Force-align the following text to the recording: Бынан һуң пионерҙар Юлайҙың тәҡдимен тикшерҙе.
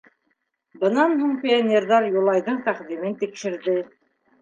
Бынан 0.83 1.13
һуң 1.19 1.35
пионерҙар 1.45 2.09
Юлайҙың 2.17 2.61
тәҡдимен 2.67 3.19
тикшерҙе. 3.25 3.81